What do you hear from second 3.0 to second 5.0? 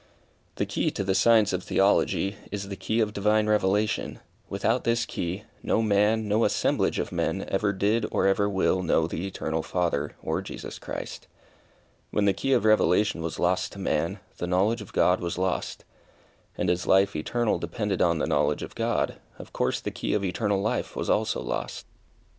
of divine revelation. Without